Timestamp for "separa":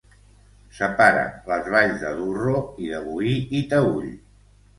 0.77-1.25